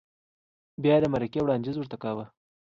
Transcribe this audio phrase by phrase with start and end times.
[0.81, 2.25] بیا یې د مرکې وړاندیز ورته کاوه؟